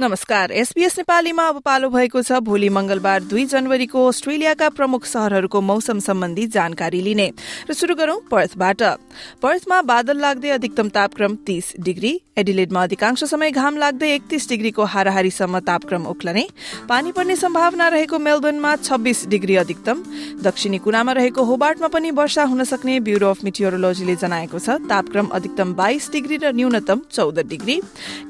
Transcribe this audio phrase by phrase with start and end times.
[0.00, 5.98] नमस्कार एसपीएस नेपालीमा अब पालो भएको छ। भोलि मंगलबार दुई जनवरीको अस्ट्रेलियाका प्रमुख शहरहरूको मौसम
[5.98, 7.26] सम्बन्धी जानकारी लिने।
[7.66, 8.82] र शुरू गरौं पर्थबाट।
[9.42, 15.58] पर्थमा बादल लाग्दै अधिकतम तापक्रम तीस डिग्री एडिलेडमा अधिकांश समय घाम लाग्दै एकतीस डिग्रीको हाराहारीसम्म
[15.66, 16.46] तापक्रम उक्लने।
[16.88, 20.02] पानी पर्ने सम्भावना रहेको मेलबर्नमा छब्बीस डिग्री अधिकतम।
[20.46, 25.74] दक्षिणी कुनामा रहेको होबार्टमा पनि वर्षा हुन सक्ने ब्यूरो अफ मिटियोरोलोजीले जनाएको छ। तापक्रम अधिकतम
[25.74, 27.80] बाइस डिग्री र न्यूनतम चौध डिग्री।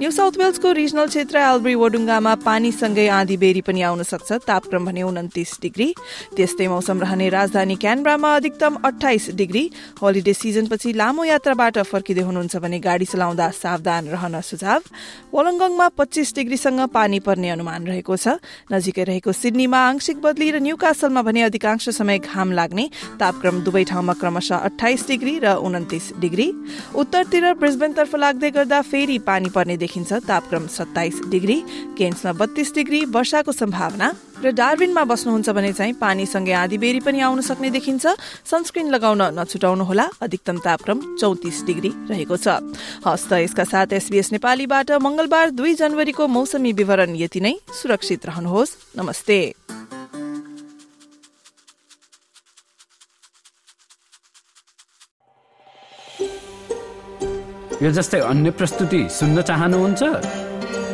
[0.00, 5.02] न्यू साउथ वेल्सको रिजनल क्षेत्र आल्ब्री वडुङ्गामा पानीसँगै आँधी बेरी पनि आउन सक्छ। तापक्रम भने
[5.02, 5.90] उन्तिस डिग्री।
[6.38, 9.64] त्यस्तै मौसम रहने राजधानी क्यानब्रामा अधिकतम अठाइस डिग्री।
[9.98, 14.80] होलिडे सिजनपछि लामो यात्राबाट फर्किँदै हुनुहुन्छ भने गाड़ी चलाउँदा सावधान रहन सुझाव।
[15.34, 18.38] वलङ्गङमा पच्चीस डिग्रीसँग पानी पर्ने अनुमान रहेको छ।
[18.70, 23.82] नजिकै रहेको सिडनीमा आंशिक बदली र न्यू कासलमा भने अधिकांश समय घाम लाग्ने। तापक्रम दुवै
[23.90, 26.48] ठाउँमा क्रमशः अठाइस डिग्री र उन्तिस डिग्री।
[26.94, 33.04] उत्तरतिर ब्रिजबेनतर्फ लाग्दै गर्दा फेरि पानी पर्ने देखिन्छ। तापक्रम सत्ताइस डिग्री। डिग्री केन्समा बत्तीस डिग्री
[33.08, 34.08] वर्षाको सम्भावना
[34.44, 38.06] र डार्विनमा बस्नुहुन्छ भने चाहिँ पानीसँगै आधी बेरी पनि आउन सक्ने देखिन्छ।
[38.44, 42.60] सनस्क्रिन लगाउन नछुटाउनुहोला अधिकतम तापक्रम चौतिस डिग्री रहेको छ।
[43.02, 49.40] हस्त यसका साथ एसबीएस नेपालीबाट मंगलबार दुई जनवरीको मौसमी विवरण यति नै। सुरक्षित रहनुहोस्। नमस्ते।
[57.82, 60.57] यो जस्तै अन्य प्रस्तुति सुन्न चाहनुहुन्छ?